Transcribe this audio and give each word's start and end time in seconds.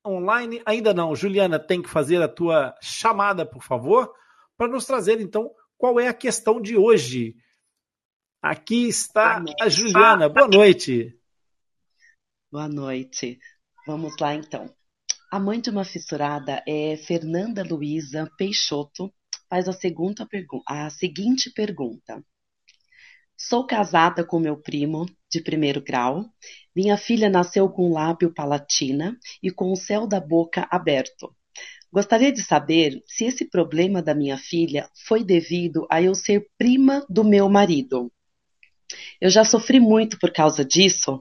online. 0.06 0.62
Ainda 0.65 0.94
não. 0.94 1.15
Juliana, 1.15 1.59
tem 1.59 1.82
que 1.82 1.91
fazer 1.91 2.22
a 2.22 2.28
tua 2.28 2.75
chamada, 2.81 3.44
por 3.44 3.62
favor, 3.62 4.14
para 4.56 4.69
nos 4.69 4.87
trazer 4.87 5.20
então 5.20 5.50
qual 5.76 6.00
é 6.00 6.09
a 6.09 6.14
questão 6.14 6.60
de 6.60 6.76
hoje. 6.76 7.37
Aqui 8.41 8.88
está 8.88 9.43
a 9.60 9.69
Juliana. 9.69 10.28
Boa 10.28 10.48
noite. 10.48 11.19
Boa 12.50 12.69
noite. 12.69 13.38
Vamos 13.87 14.16
lá 14.19 14.34
então. 14.34 14.75
A 15.31 15.38
mãe 15.38 15.60
de 15.60 15.69
uma 15.69 15.84
fissurada 15.84 16.62
é 16.66 16.97
Fernanda 16.97 17.62
Luiza 17.62 18.31
Peixoto. 18.38 19.12
Faz 19.50 19.69
a, 19.69 19.72
segunda 19.72 20.26
a 20.66 20.91
seguinte 20.91 21.50
pergunta: 21.50 22.25
Sou 23.37 23.67
casada 23.67 24.25
com 24.25 24.39
meu 24.39 24.56
primo, 24.56 25.06
de 25.31 25.41
primeiro 25.41 25.83
grau. 25.83 26.25
Minha 26.75 26.97
filha 26.97 27.28
nasceu 27.28 27.69
com 27.69 27.93
lábio 27.93 28.33
palatina 28.33 29.17
e 29.43 29.50
com 29.50 29.72
o 29.72 29.77
céu 29.77 30.06
da 30.06 30.21
boca 30.21 30.69
aberto. 30.71 31.34
Gostaria 31.93 32.33
de 32.33 32.43
saber 32.43 33.03
se 33.06 33.25
esse 33.25 33.49
problema 33.49 34.00
da 34.00 34.15
minha 34.15 34.39
filha 34.39 34.89
foi 35.06 35.25
devido 35.25 35.87
a 35.91 36.00
eu 36.00 36.15
ser 36.15 36.47
prima 36.56 37.05
do 37.09 37.25
meu 37.25 37.49
marido. 37.49 38.11
Eu 39.21 39.31
já 39.31 39.44
sofri 39.44 39.81
muito 39.81 40.19
por 40.19 40.33
causa 40.33 40.65
disso 40.65 41.19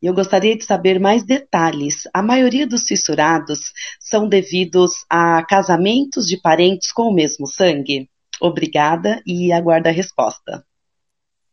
e 0.00 0.06
eu 0.06 0.14
gostaria 0.14 0.56
de 0.56 0.64
saber 0.64 1.00
mais 1.00 1.24
detalhes. 1.24 2.02
A 2.14 2.22
maioria 2.22 2.66
dos 2.66 2.86
fissurados 2.86 3.72
são 4.00 4.28
devidos 4.28 4.92
a 5.10 5.44
casamentos 5.44 6.26
de 6.26 6.40
parentes 6.40 6.92
com 6.92 7.04
o 7.10 7.14
mesmo 7.14 7.46
sangue? 7.46 8.08
Obrigada 8.40 9.20
e 9.26 9.52
aguardo 9.52 9.88
a 9.88 9.92
resposta. 9.92 10.64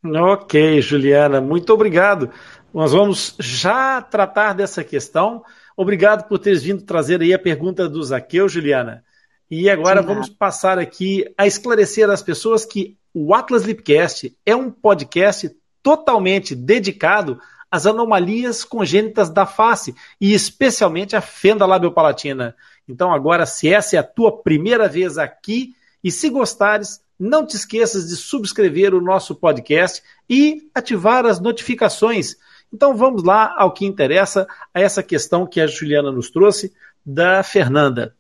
Ok, 0.06 0.82
Juliana, 0.82 1.40
muito 1.40 1.74
obrigado. 1.74 2.30
Nós 2.74 2.92
vamos 2.92 3.36
já 3.40 4.02
tratar 4.02 4.54
dessa 4.54 4.84
questão. 4.84 5.44
Obrigado 5.78 6.28
por 6.28 6.40
teres 6.40 6.62
vindo 6.64 6.84
trazer 6.84 7.22
aí 7.22 7.34
a 7.34 7.40
pergunta 7.40 7.88
do 7.88 8.04
Zaqueu, 8.04 8.50
Juliana. 8.50 9.04
E 9.50 9.70
agora 9.70 10.02
Sim, 10.02 10.08
vamos 10.08 10.30
passar 10.30 10.78
aqui 10.78 11.26
a 11.38 11.48
esclarecer 11.48 12.10
às 12.10 12.22
pessoas 12.22 12.66
que 12.66 12.98
o 13.14 13.34
Atlas 13.34 13.64
Lipcast 13.64 14.36
é 14.46 14.56
um 14.56 14.70
podcast 14.70 15.56
totalmente 15.82 16.56
dedicado 16.56 17.40
às 17.72 17.86
anomalias 17.86 18.64
congênitas 18.64 19.30
da 19.30 19.46
face 19.46 19.96
e 20.20 20.34
especialmente 20.34 21.16
a 21.16 21.22
fenda 21.22 21.66
labiopalatina. 21.66 22.56
Então 22.88 23.14
agora, 23.14 23.46
se 23.46 23.72
essa 23.72 23.96
é 23.96 24.00
a 24.00 24.04
tua 24.04 24.42
primeira 24.42 24.88
vez 24.90 25.18
aqui 25.18 25.76
e 26.04 26.12
se 26.12 26.30
gostares, 26.30 27.02
não 27.20 27.46
te 27.46 27.56
esqueças 27.56 28.08
de 28.08 28.16
subscrever 28.16 28.94
o 28.94 29.02
nosso 29.02 29.36
podcast 29.36 30.02
e 30.30 30.70
ativar 30.76 31.26
as 31.26 31.40
notificações. 31.40 32.36
Então 32.74 32.98
vamos 32.98 33.24
lá 33.24 33.54
ao 33.58 33.72
que 33.72 33.86
interessa, 33.86 34.48
a 34.74 34.82
essa 34.82 35.04
questão 35.04 35.46
que 35.46 35.62
a 35.62 35.68
Juliana 35.68 36.12
nos 36.12 36.30
trouxe 36.30 36.74
da 37.06 37.44
Fernanda. 37.44 38.16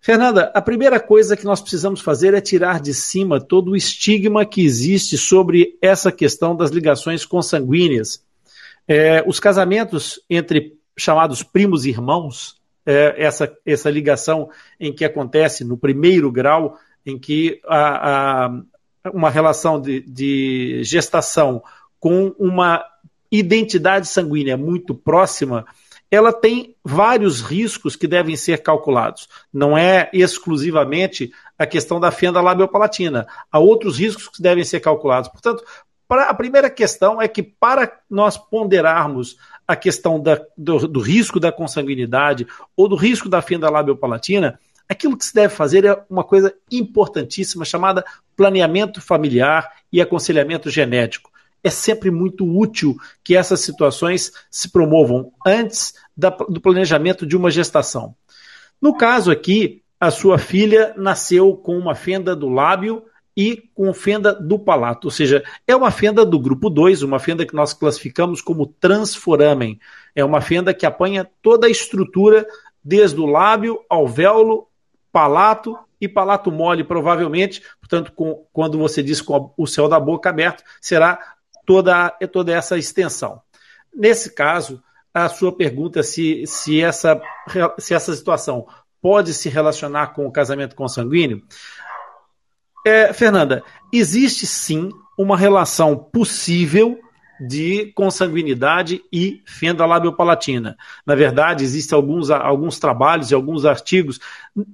Fernanda, 0.00 0.50
a 0.54 0.62
primeira 0.62 1.00
coisa 1.00 1.36
que 1.36 1.44
nós 1.44 1.60
precisamos 1.60 2.00
fazer 2.00 2.32
é 2.34 2.40
tirar 2.40 2.80
de 2.80 2.94
cima 2.94 3.40
todo 3.40 3.72
o 3.72 3.76
estigma 3.76 4.46
que 4.46 4.64
existe 4.64 5.18
sobre 5.18 5.76
essa 5.82 6.12
questão 6.12 6.56
das 6.56 6.70
ligações 6.70 7.24
consanguíneas. 7.24 8.22
É, 8.86 9.22
os 9.26 9.40
casamentos 9.40 10.20
entre 10.30 10.78
chamados 10.96 11.42
primos 11.42 11.84
e 11.84 11.90
irmãos, 11.90 12.56
é, 12.86 13.14
essa, 13.22 13.52
essa 13.66 13.90
ligação 13.90 14.48
em 14.80 14.94
que 14.94 15.04
acontece 15.04 15.62
no 15.62 15.76
primeiro 15.76 16.32
grau, 16.32 16.78
em 17.08 17.18
que 17.18 17.60
a, 17.66 18.46
a, 18.46 19.10
uma 19.12 19.30
relação 19.30 19.80
de, 19.80 20.00
de 20.00 20.82
gestação 20.84 21.62
com 21.98 22.34
uma 22.38 22.84
identidade 23.32 24.06
sanguínea 24.06 24.56
muito 24.56 24.94
próxima, 24.94 25.64
ela 26.10 26.32
tem 26.32 26.74
vários 26.84 27.40
riscos 27.40 27.96
que 27.96 28.06
devem 28.06 28.36
ser 28.36 28.62
calculados. 28.62 29.28
Não 29.52 29.76
é 29.76 30.10
exclusivamente 30.12 31.32
a 31.58 31.66
questão 31.66 31.98
da 31.98 32.10
fenda 32.10 32.40
labiopalatina. 32.40 33.26
Há 33.50 33.58
outros 33.58 33.98
riscos 33.98 34.28
que 34.28 34.42
devem 34.42 34.64
ser 34.64 34.80
calculados. 34.80 35.30
Portanto, 35.30 35.64
a 36.10 36.34
primeira 36.34 36.70
questão 36.70 37.20
é 37.20 37.28
que 37.28 37.42
para 37.42 38.00
nós 38.08 38.38
ponderarmos 38.38 39.36
a 39.66 39.76
questão 39.76 40.18
da, 40.18 40.40
do, 40.56 40.88
do, 40.88 41.00
risco 41.00 41.38
da 41.38 41.52
consanguinidade 41.52 42.46
ou 42.74 42.88
do 42.88 42.96
risco 42.96 43.28
da 43.28 43.42
fenda 43.42 43.68
labiopalatina, 43.68 44.58
aquilo 44.88 45.16
que 45.16 45.24
se 45.24 45.34
deve 45.34 45.54
fazer 45.54 45.84
é 45.84 46.02
uma 46.08 46.24
coisa 46.24 46.54
importantíssima 46.70 47.64
chamada 47.64 48.04
planeamento 48.36 49.00
familiar 49.00 49.70
e 49.92 50.00
aconselhamento 50.00 50.70
genético. 50.70 51.30
É 51.62 51.70
sempre 51.70 52.10
muito 52.10 52.46
útil 52.46 52.96
que 53.22 53.36
essas 53.36 53.60
situações 53.60 54.32
se 54.50 54.70
promovam 54.70 55.32
antes 55.44 55.94
da, 56.16 56.30
do 56.30 56.60
planejamento 56.60 57.26
de 57.26 57.36
uma 57.36 57.50
gestação. 57.50 58.14
No 58.80 58.96
caso 58.96 59.30
aqui, 59.30 59.82
a 59.98 60.10
sua 60.10 60.38
filha 60.38 60.94
nasceu 60.96 61.56
com 61.56 61.76
uma 61.76 61.94
fenda 61.94 62.34
do 62.34 62.48
lábio 62.48 63.04
e 63.36 63.70
com 63.74 63.92
fenda 63.92 64.32
do 64.32 64.58
palato, 64.58 65.06
ou 65.06 65.10
seja, 65.12 65.44
é 65.64 65.74
uma 65.74 65.92
fenda 65.92 66.24
do 66.24 66.40
grupo 66.40 66.68
2, 66.68 67.02
uma 67.02 67.20
fenda 67.20 67.46
que 67.46 67.54
nós 67.54 67.72
classificamos 67.72 68.40
como 68.40 68.66
transforamen. 68.66 69.78
É 70.12 70.24
uma 70.24 70.40
fenda 70.40 70.74
que 70.74 70.84
apanha 70.84 71.28
toda 71.40 71.68
a 71.68 71.70
estrutura 71.70 72.44
desde 72.82 73.20
o 73.20 73.26
lábio 73.26 73.80
ao 73.88 74.08
véolo 74.08 74.68
palato 75.12 75.78
e 76.00 76.08
palato 76.08 76.50
mole, 76.50 76.84
provavelmente, 76.84 77.62
portanto, 77.80 78.12
com, 78.12 78.46
quando 78.52 78.78
você 78.78 79.02
diz 79.02 79.20
com 79.20 79.52
o 79.56 79.66
céu 79.66 79.88
da 79.88 79.98
boca 79.98 80.30
aberto, 80.30 80.62
será 80.80 81.36
toda, 81.66 82.10
toda 82.32 82.52
essa 82.52 82.78
extensão. 82.78 83.40
Nesse 83.94 84.34
caso, 84.34 84.82
a 85.12 85.28
sua 85.28 85.54
pergunta 85.54 86.02
se, 86.02 86.44
se, 86.46 86.80
essa, 86.82 87.20
se 87.78 87.94
essa 87.94 88.14
situação 88.14 88.66
pode 89.00 89.34
se 89.34 89.48
relacionar 89.48 90.08
com 90.08 90.26
o 90.26 90.32
casamento 90.32 90.76
consanguíneo. 90.76 91.42
É, 92.86 93.12
Fernanda, 93.12 93.62
existe 93.92 94.46
sim 94.46 94.90
uma 95.18 95.36
relação 95.36 95.96
possível 95.96 96.98
de 97.40 97.92
consanguinidade 97.94 99.02
e 99.12 99.42
fenda 99.44 99.86
labiopalatina. 99.86 100.76
Na 101.06 101.14
verdade, 101.14 101.64
existem 101.64 101.96
alguns, 101.96 102.30
alguns 102.30 102.78
trabalhos 102.78 103.30
e 103.30 103.34
alguns 103.34 103.64
artigos, 103.64 104.20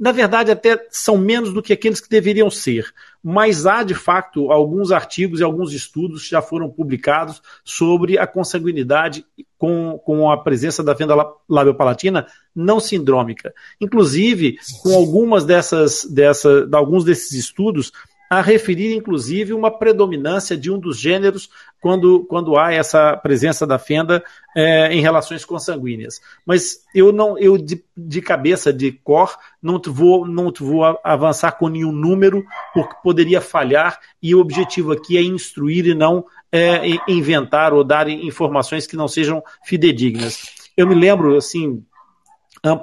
na 0.00 0.12
verdade, 0.12 0.50
até 0.50 0.86
são 0.90 1.18
menos 1.18 1.52
do 1.52 1.62
que 1.62 1.72
aqueles 1.72 2.00
que 2.00 2.08
deveriam 2.08 2.50
ser, 2.50 2.92
mas 3.22 3.66
há, 3.66 3.82
de 3.82 3.94
fato, 3.94 4.50
alguns 4.50 4.92
artigos 4.92 5.40
e 5.40 5.42
alguns 5.42 5.72
estudos 5.72 6.24
que 6.24 6.30
já 6.30 6.42
foram 6.42 6.68
publicados 6.68 7.42
sobre 7.64 8.18
a 8.18 8.26
consanguinidade 8.26 9.24
com, 9.58 9.98
com 10.04 10.30
a 10.30 10.42
presença 10.42 10.82
da 10.82 10.94
fenda 10.94 11.14
labiopalatina 11.48 12.26
não 12.54 12.78
sindrômica. 12.78 13.54
Inclusive, 13.80 14.58
com 14.82 14.94
algumas 14.94 15.44
dessas, 15.44 16.04
dessa, 16.04 16.68
alguns 16.72 17.04
desses 17.04 17.32
estudos, 17.32 17.92
a 18.28 18.40
referir, 18.40 18.94
inclusive, 18.94 19.52
uma 19.52 19.70
predominância 19.70 20.56
de 20.56 20.70
um 20.70 20.78
dos 20.78 20.98
gêneros 20.98 21.50
quando, 21.80 22.24
quando 22.24 22.56
há 22.56 22.72
essa 22.72 23.16
presença 23.16 23.66
da 23.66 23.78
fenda 23.78 24.24
é, 24.56 24.92
em 24.92 25.00
relações 25.00 25.44
consanguíneas. 25.44 26.20
Mas 26.44 26.84
eu 26.94 27.12
não, 27.12 27.38
eu 27.38 27.58
de, 27.58 27.84
de 27.96 28.22
cabeça, 28.22 28.72
de 28.72 28.90
cor, 28.90 29.36
não 29.62 29.80
vou, 29.86 30.26
não 30.26 30.52
vou 30.58 30.82
avançar 31.04 31.52
com 31.52 31.68
nenhum 31.68 31.92
número, 31.92 32.44
porque 32.72 32.96
poderia 33.02 33.40
falhar, 33.40 34.00
e 34.22 34.34
o 34.34 34.40
objetivo 34.40 34.92
aqui 34.92 35.18
é 35.18 35.22
instruir 35.22 35.86
e 35.86 35.94
não 35.94 36.24
é, 36.50 36.80
inventar 37.06 37.72
ou 37.72 37.84
dar 37.84 38.08
informações 38.08 38.86
que 38.86 38.96
não 38.96 39.06
sejam 39.06 39.42
fidedignas. 39.64 40.54
Eu 40.76 40.86
me 40.86 40.94
lembro, 40.94 41.36
assim, 41.36 41.84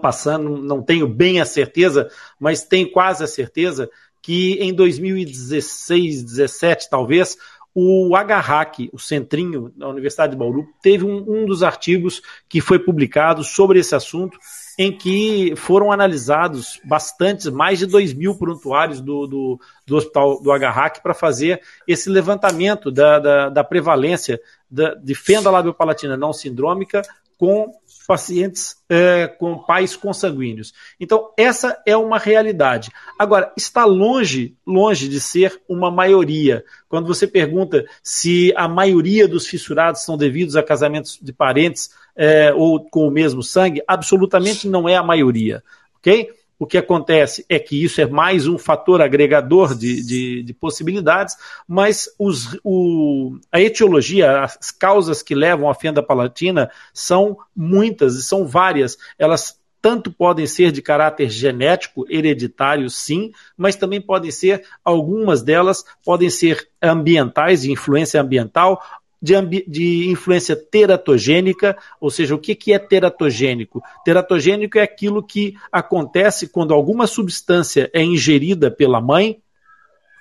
passando, 0.01 0.57
não 0.57 0.81
tenho 0.81 1.07
bem 1.07 1.41
a 1.41 1.45
certeza, 1.45 2.09
mas 2.39 2.63
tenho 2.63 2.91
quase 2.91 3.23
a 3.23 3.27
certeza 3.27 3.89
que 4.21 4.53
em 4.62 4.73
2016, 4.73 6.23
17 6.23 6.89
talvez, 6.89 7.38
o 7.73 8.15
HHAC, 8.15 8.89
o 8.91 9.00
Centrinho 9.00 9.71
da 9.75 9.88
Universidade 9.88 10.33
de 10.33 10.38
Bauru, 10.38 10.68
teve 10.81 11.06
um, 11.06 11.23
um, 11.27 11.45
dos 11.45 11.63
artigos 11.63 12.21
que 12.50 12.59
foi 12.59 12.77
publicado 12.77 13.44
sobre 13.44 13.79
esse 13.79 13.95
assunto, 13.95 14.38
em 14.77 14.91
que 14.91 15.53
foram 15.56 15.91
analisados 15.91 16.81
bastantes, 16.83 17.47
mais 17.47 17.79
de 17.79 17.85
2 17.85 18.13
mil 18.13 18.35
prontuários 18.35 19.00
do, 19.00 19.25
do, 19.25 19.59
do 19.85 19.95
hospital 19.95 20.41
do 20.41 20.51
HHAC 20.51 21.01
para 21.01 21.13
fazer 21.13 21.62
esse 21.88 22.09
levantamento 22.09 22.91
da, 22.91 23.19
da, 23.19 23.50
da 23.50 23.63
prevalência 23.63 24.39
da, 24.69 24.94
de 24.94 25.15
fenda 25.15 25.50
labiopalatina 25.50 26.18
não 26.18 26.33
sindrômica 26.33 27.01
com 27.41 27.73
pacientes 28.07 28.75
é, 28.88 29.25
com 29.25 29.57
pais 29.57 29.95
consanguíneos. 29.95 30.73
Então, 30.99 31.33
essa 31.35 31.81
é 31.88 31.97
uma 31.97 32.19
realidade. 32.19 32.91
Agora, 33.17 33.51
está 33.57 33.83
longe, 33.83 34.55
longe 34.63 35.09
de 35.09 35.19
ser 35.19 35.59
uma 35.67 35.89
maioria. 35.89 36.63
Quando 36.88 37.07
você 37.07 37.25
pergunta 37.25 37.83
se 38.03 38.53
a 38.55 38.67
maioria 38.67 39.27
dos 39.27 39.47
fissurados 39.47 40.03
são 40.03 40.15
devidos 40.15 40.55
a 40.55 40.61
casamentos 40.61 41.17
de 41.19 41.33
parentes 41.33 41.89
é, 42.15 42.53
ou 42.53 42.88
com 42.88 43.07
o 43.07 43.11
mesmo 43.11 43.41
sangue, 43.41 43.81
absolutamente 43.87 44.69
não 44.69 44.87
é 44.87 44.95
a 44.95 45.01
maioria. 45.01 45.63
Ok? 45.97 46.29
O 46.61 46.67
que 46.67 46.77
acontece 46.77 47.43
é 47.49 47.57
que 47.57 47.83
isso 47.83 47.99
é 48.01 48.05
mais 48.05 48.45
um 48.45 48.55
fator 48.55 49.01
agregador 49.01 49.73
de, 49.73 50.05
de, 50.05 50.43
de 50.43 50.53
possibilidades, 50.53 51.35
mas 51.67 52.07
os, 52.19 52.55
o, 52.63 53.39
a 53.51 53.59
etiologia, 53.59 54.41
as 54.43 54.69
causas 54.69 55.23
que 55.23 55.33
levam 55.33 55.67
à 55.67 55.73
fenda 55.73 56.03
palatina 56.03 56.69
são 56.93 57.35
muitas 57.55 58.13
e 58.13 58.21
são 58.21 58.45
várias. 58.45 58.95
Elas 59.17 59.59
tanto 59.81 60.11
podem 60.11 60.45
ser 60.45 60.71
de 60.71 60.83
caráter 60.83 61.31
genético, 61.31 62.05
hereditário, 62.07 62.87
sim, 62.91 63.31
mas 63.57 63.75
também 63.75 63.99
podem 63.99 64.29
ser, 64.29 64.63
algumas 64.85 65.41
delas 65.41 65.83
podem 66.05 66.29
ser 66.29 66.69
ambientais, 66.79 67.63
de 67.63 67.71
influência 67.71 68.21
ambiental, 68.21 68.83
de, 69.21 69.65
de, 69.68 70.09
influência 70.09 70.56
teratogênica, 70.56 71.77
ou 72.00 72.09
seja, 72.09 72.33
o 72.33 72.39
que, 72.39 72.56
que 72.56 72.73
é 72.73 72.79
teratogênico? 72.79 73.81
Teratogênico 74.03 74.79
é 74.79 74.81
aquilo 74.81 75.21
que 75.21 75.56
acontece 75.71 76.47
quando 76.47 76.73
alguma 76.73 77.06
substância 77.06 77.89
é 77.94 78.01
ingerida 78.01 78.71
pela 78.71 79.00
mãe 79.00 79.39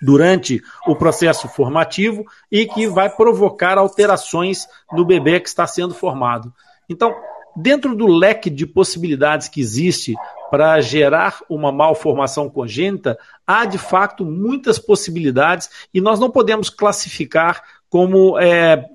durante 0.02 0.62
o 0.86 0.94
processo 0.94 1.48
formativo 1.48 2.24
e 2.50 2.66
que 2.66 2.86
vai 2.86 3.08
provocar 3.08 3.78
alterações 3.78 4.66
no 4.92 5.04
bebê 5.04 5.40
que 5.40 5.48
está 5.48 5.66
sendo 5.66 5.94
formado. 5.94 6.52
Então, 6.88 7.14
dentro 7.56 7.94
do 7.94 8.06
leque 8.06 8.50
de 8.50 8.66
possibilidades 8.66 9.48
que 9.48 9.60
existe 9.60 10.14
para 10.50 10.80
gerar 10.80 11.38
uma 11.48 11.70
malformação 11.70 12.50
congênita, 12.50 13.16
há 13.46 13.64
de 13.64 13.78
fato 13.78 14.24
muitas 14.24 14.78
possibilidades 14.78 15.70
e 15.94 16.00
nós 16.00 16.18
não 16.18 16.30
podemos 16.30 16.68
classificar 16.68 17.62
como 17.90 18.38
é, 18.38 18.86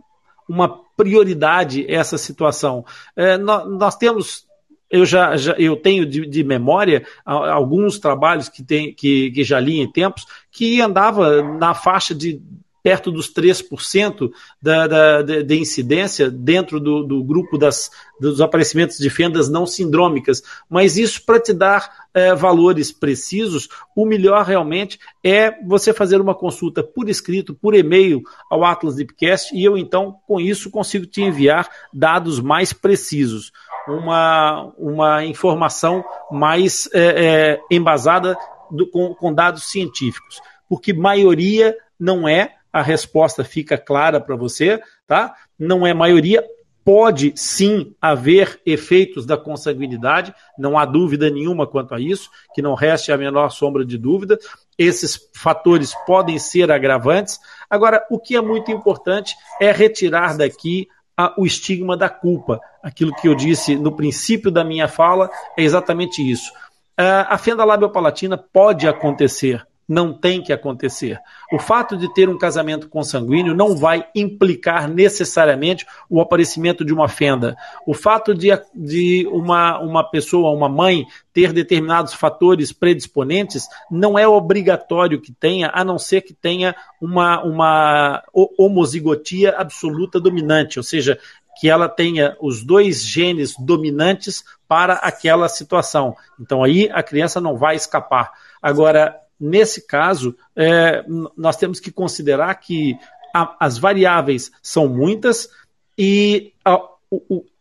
uma 0.50 0.68
prioridade 0.97 1.86
essa 1.88 2.18
situação. 2.18 2.86
É, 3.15 3.38
nós, 3.38 3.69
nós, 3.69 3.95
temos. 3.95 4.45
Eu 4.89 5.06
já, 5.06 5.36
já 5.36 5.53
eu 5.53 5.75
tenho 5.75 6.06
de, 6.06 6.25
de, 6.25 6.44
memória 6.44 7.06
alguns 7.25 8.00
trabalhos 8.00 8.47
que, 8.47 8.63
tem, 8.63 8.94
que, 8.94 9.31
que 9.31 9.44
já 9.44 9.59
li 9.59 9.80
em 9.80 9.92
tempos 9.92 10.25
que 10.51 10.80
andava 10.80 11.42
na 11.42 11.74
faixa 11.74 12.15
de 12.15 12.42
perto 12.86 13.12
dos 13.12 13.34
3% 13.34 14.30
da, 14.62 14.86
da, 14.86 15.22
de 15.24 15.60
incidência 15.60 16.30
dentro 16.30 16.80
do, 16.80 17.02
do 17.02 17.24
grupo 17.24 17.58
das, 17.58 17.90
dos 18.20 18.40
aparecimentos 18.40 19.00
de 19.00 19.10
fendas 19.10 19.50
não 19.50 19.66
sindrômicas. 19.66 20.44
Mas 20.70 20.96
isso, 20.96 21.26
para 21.26 21.40
te 21.40 21.52
dar 21.52 22.06
é, 22.14 22.36
valores 22.36 22.92
precisos, 22.92 23.68
o 23.95 24.06
melhor 24.06 24.45
realmente 24.45 25.00
é 25.24 25.52
você 25.66 25.95
fazer 25.95 26.21
uma 26.21 26.36
consulta 26.36 26.83
por 26.83 27.09
escrito, 27.09 27.56
por 27.56 27.74
e-mail 27.74 28.21
ao 28.52 28.64
Atlas 28.64 28.98
Deepcast 28.98 29.56
e 29.57 29.66
eu 29.66 29.76
então, 29.76 30.18
com 30.28 30.40
isso, 30.40 30.69
consigo 30.69 31.07
te 31.07 31.24
enviar 31.24 31.68
dados 31.92 32.40
mais 32.40 32.71
precisos. 32.71 33.52
Uma, 33.88 34.71
uma 34.78 35.26
informação 35.26 36.06
mais 36.30 36.88
é, 36.94 37.00
é, 37.02 37.62
embasada 37.71 38.38
do, 38.69 38.86
com, 38.86 39.16
com 39.16 39.33
dados 39.33 39.71
científicos. 39.71 40.40
Porque 40.69 40.94
maioria 40.94 41.76
não 42.00 42.28
é, 42.28 42.55
a 42.76 42.82
resposta 42.82 43.42
fica 43.42 43.78
clara 43.78 44.20
para 44.20 44.36
você, 44.36 44.82
tá? 45.08 45.34
Não 45.58 45.88
é 45.88 45.94
maioria, 45.94 46.44
pode 46.84 47.32
sim 47.34 47.96
haver 48.02 48.60
efeitos 48.66 49.26
da 49.26 49.38
consanguinidade, 49.38 50.36
não 50.60 50.78
há 50.78 50.84
dúvida 50.84 51.30
nenhuma 51.30 51.66
quanto 51.66 51.96
a 51.96 52.02
isso, 52.02 52.30
que 52.54 52.62
não 52.62 52.74
reste 52.74 53.14
a 53.14 53.18
menor 53.18 53.50
sombra 53.52 53.86
de 53.86 53.98
dúvida. 53.98 54.38
Esses 54.78 55.30
fatores 55.34 55.96
podem 56.06 56.38
ser 56.38 56.70
agravantes. 56.70 57.40
Agora, 57.70 58.06
o 58.12 58.20
que 58.20 58.36
é 58.36 58.42
muito 58.42 58.70
importante 58.70 59.38
é 59.62 59.72
retirar 59.72 60.36
daqui 60.36 60.90
a, 61.16 61.34
o 61.40 61.46
estigma 61.46 61.96
da 61.96 62.10
culpa. 62.10 62.60
Aquilo 62.84 63.16
que 63.16 63.30
eu 63.30 63.36
disse 63.36 63.78
no 63.78 63.96
princípio 63.96 64.52
da 64.52 64.66
minha 64.66 64.90
fala 64.90 65.32
é 65.58 65.64
exatamente 65.64 66.22
isso. 66.30 66.52
Uh, 67.00 67.24
a 67.30 67.38
fenda 67.38 67.64
labiopalatina 67.64 68.38
pode 68.38 68.86
acontecer, 68.86 69.66
não 69.87 70.13
tem 70.13 70.42
que 70.42 70.51
acontecer. 70.51 71.19
O 71.51 71.59
fato 71.59 71.95
de 71.95 72.11
ter 72.13 72.27
um 72.27 72.37
casamento 72.37 72.89
consanguíneo 72.89 73.56
não 73.56 73.75
vai 73.75 74.06
implicar 74.15 74.89
necessariamente 74.89 75.85
o 76.09 76.19
aparecimento 76.19 76.83
de 76.83 76.94
uma 76.94 77.07
fenda. 77.07 77.56
O 77.85 77.94
fato 77.94 78.33
de, 78.33 78.49
de 78.73 79.27
uma, 79.31 79.80
uma 79.80 80.04
pessoa, 80.04 80.56
uma 80.56 80.68
mãe, 80.68 81.06
ter 81.31 81.54
determinados 81.54 82.13
fatores 82.13 82.71
predisponentes 82.71 83.68
não 83.92 84.18
é 84.18 84.27
obrigatório 84.27 85.21
que 85.21 85.31
tenha, 85.31 85.69
a 85.73 85.83
não 85.83 85.99
ser 85.99 86.21
que 86.21 86.33
tenha 86.33 86.75
uma, 86.99 87.44
uma 87.44 88.23
homozigotia 88.33 89.56
absoluta 89.57 90.19
dominante, 90.19 90.80
ou 90.80 90.83
seja, 90.83 91.19
que 91.59 91.69
ela 91.69 91.87
tenha 91.87 92.35
os 92.42 92.63
dois 92.63 93.06
genes 93.06 93.54
dominantes 93.57 94.44
para 94.68 94.94
aquela 94.95 95.47
situação. 95.47 96.15
Então 96.39 96.63
aí 96.63 96.89
a 96.92 97.01
criança 97.01 97.39
não 97.39 97.56
vai 97.56 97.75
escapar. 97.75 98.31
Agora, 98.61 99.15
nesse 99.39 99.85
caso, 99.85 100.35
é, 100.56 101.04
nós 101.35 101.57
temos 101.57 101.80
que 101.80 101.92
considerar 101.92 102.56
que 102.56 102.97
a, 103.33 103.56
as 103.59 103.77
variáveis 103.77 104.51
são 104.61 104.87
muitas 104.87 105.49
e 105.97 106.54
a, 106.63 106.73
a 106.73 106.97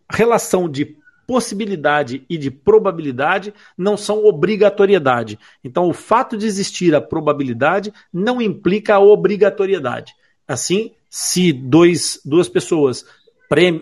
relação 0.08 0.68
de 0.68 0.96
possibilidade 1.26 2.24
e 2.28 2.36
de 2.36 2.50
probabilidade 2.50 3.52
não 3.76 3.96
são 3.96 4.24
obrigatoriedade. 4.24 5.38
Então, 5.62 5.88
o 5.88 5.92
fato 5.92 6.36
de 6.36 6.46
existir 6.46 6.94
a 6.94 7.00
probabilidade 7.00 7.92
não 8.12 8.40
implica 8.40 8.94
a 8.94 9.00
obrigatoriedade. 9.00 10.12
Assim, 10.46 10.92
se 11.08 11.52
dois, 11.52 12.20
duas 12.24 12.48
pessoas, 12.48 13.06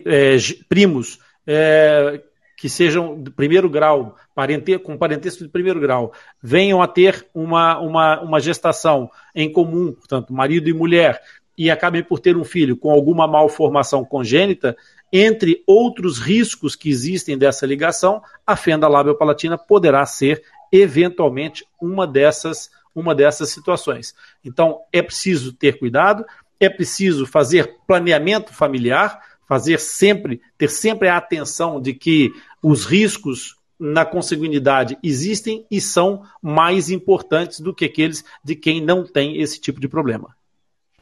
é, 0.07 0.37
primos, 0.69 1.19
é, 1.47 2.23
que 2.63 2.69
sejam 2.69 3.21
de 3.21 3.29
primeiro 3.29 3.69
grau, 3.69 4.15
parente, 4.37 4.79
com 4.79 4.97
parentesco 4.97 5.43
de 5.43 5.49
primeiro 5.49 5.81
grau, 5.81 6.13
venham 6.41 6.81
a 6.81 6.87
ter 6.87 7.27
uma, 7.35 7.81
uma, 7.81 8.21
uma 8.21 8.39
gestação 8.39 9.11
em 9.35 9.51
comum, 9.51 9.91
portanto, 9.91 10.33
marido 10.33 10.69
e 10.69 10.73
mulher, 10.73 11.21
e 11.59 11.69
acabem 11.73 12.05
por 12.05 12.21
ter 12.21 12.37
um 12.37 12.45
filho 12.45 12.77
com 12.77 12.93
alguma 12.93 13.27
malformação 13.27 14.05
congênita, 14.05 14.77
entre 15.13 15.61
outros 15.67 16.21
riscos 16.21 16.77
que 16.77 16.89
existem 16.89 17.37
dessa 17.37 17.67
ligação, 17.67 18.23
a 18.47 18.55
fenda 18.55 18.87
labiopalatina 18.87 19.59
poderá 19.59 20.07
ser 20.07 20.41
eventualmente 20.71 21.67
uma 21.81 22.07
dessas, 22.07 22.71
uma 22.95 23.13
dessas 23.13 23.51
situações. 23.51 24.15
Então, 24.45 24.83
é 24.93 25.03
preciso 25.03 25.53
ter 25.53 25.81
cuidado, 25.81 26.25
é 26.61 26.71
preciso 26.71 27.27
fazer 27.27 27.75
planeamento 27.89 28.55
familiar, 28.55 29.21
fazer 29.49 29.79
sempre, 29.79 30.41
ter 30.57 30.69
sempre 30.69 31.09
a 31.09 31.17
atenção 31.17 31.81
de 31.81 31.93
que 31.93 32.33
os 32.63 32.85
riscos 32.85 33.57
na 33.79 34.05
consanguinidade 34.05 34.97
existem 35.03 35.67
e 35.71 35.81
são 35.81 36.23
mais 36.41 36.89
importantes 36.91 37.61
do 37.61 37.75
que 37.75 37.85
aqueles 37.85 38.25
de 38.45 38.55
quem 38.55 38.81
não 38.81 39.05
tem 39.05 39.41
esse 39.41 39.61
tipo 39.61 39.81
de 39.81 39.89
problema. 39.89 40.35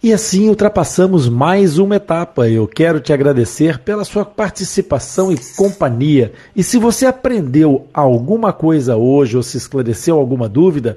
E 0.02 0.14
assim 0.14 0.48
ultrapassamos 0.48 1.28
mais 1.28 1.76
uma 1.76 1.96
etapa. 1.96 2.48
Eu 2.48 2.66
quero 2.66 3.00
te 3.00 3.12
agradecer 3.12 3.80
pela 3.80 4.02
sua 4.02 4.24
participação 4.24 5.30
e 5.30 5.36
companhia. 5.54 6.32
E 6.56 6.62
se 6.62 6.78
você 6.78 7.04
aprendeu 7.04 7.86
alguma 7.92 8.50
coisa 8.50 8.96
hoje 8.96 9.36
ou 9.36 9.42
se 9.42 9.58
esclareceu 9.58 10.16
alguma 10.16 10.48
dúvida, 10.48 10.96